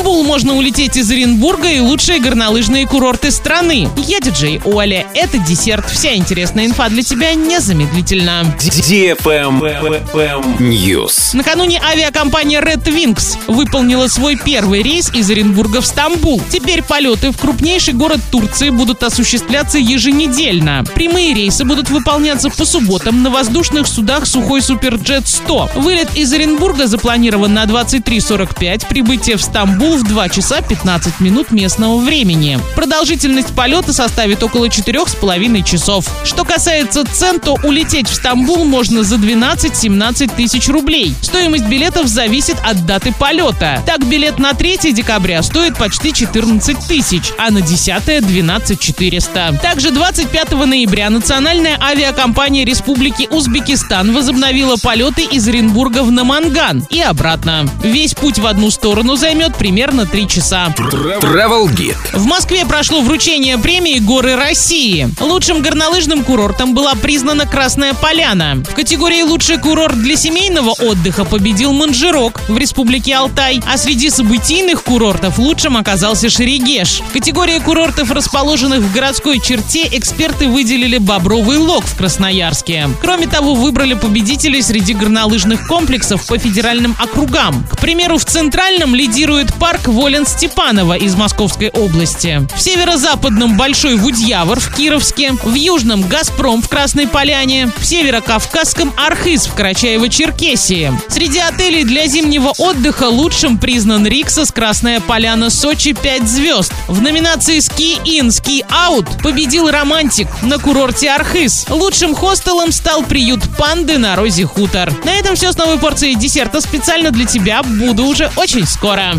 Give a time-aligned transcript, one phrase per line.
[0.00, 3.86] Стамбул можно улететь из Оренбурга и лучшие горнолыжные курорты страны.
[3.98, 5.06] Я диджей Оля.
[5.12, 5.90] Это десерт.
[5.90, 8.46] Вся интересная инфа для тебя незамедлительно.
[10.58, 11.34] News.
[11.34, 16.40] Накануне авиакомпания Red Wings выполнила свой первый рейс из Оренбурга в Стамбул.
[16.48, 20.82] Теперь полеты в крупнейший город Турции будут осуществляться еженедельно.
[20.94, 25.72] Прямые рейсы будут выполняться по субботам на воздушных судах Сухой Суперджет 100.
[25.76, 31.98] Вылет из Оренбурга запланирован на 23.45, прибытие в Стамбул в 2 часа 15 минут местного
[31.98, 32.58] времени.
[32.76, 36.06] Продолжительность полета составит около 4,5 часов.
[36.24, 41.14] Что касается цен, то улететь в Стамбул можно за 12-17 тысяч рублей.
[41.22, 43.82] Стоимость билетов зависит от даты полета.
[43.84, 49.58] Так, билет на 3 декабря стоит почти 14 тысяч, а на 10 12 400.
[49.62, 57.66] Также 25 ноября национальная авиакомпания Республики Узбекистан возобновила полеты из Оренбурга в Наманган и обратно.
[57.82, 60.74] Весь путь в одну сторону займет примерно 3 часа.
[60.76, 61.96] Travel Guide.
[62.12, 65.08] В Москве прошло вручение премии «Горы России».
[65.18, 68.62] Лучшим горнолыжным курортом была признана Красная Поляна.
[68.68, 74.82] В категории «Лучший курорт для семейного отдыха» победил Манжирок в Республике Алтай, а среди событийных
[74.82, 77.00] курортов лучшим оказался Шерегеш.
[77.08, 82.90] В категории курортов, расположенных в городской черте, эксперты выделили Бобровый Лог в Красноярске.
[83.00, 87.66] Кроме того, выбрали победителей среди горнолыжных комплексов по федеральным округам.
[87.70, 92.46] К примеру, в Центральном лидирует парк Волен Степанова из Московской области.
[92.54, 99.46] В северо-западном Большой Вудьявр в Кировске, в Южном Газпром в Красной Поляне, в северо-кавказском Архыз
[99.46, 100.92] в Карачаево-Черкесии.
[101.08, 106.72] Среди отелей для зимнего отдыха лучшим признан Риксос Красная Поляна Сочи 5 звезд.
[106.88, 111.66] В номинации Ski Out победил Романтик на курорте Архыз.
[111.68, 114.92] Лучшим хостелом стал приют Панды на Розе Хутор.
[115.04, 117.62] На этом все с новой порцией десерта специально для тебя.
[117.62, 119.14] Буду уже очень скоро.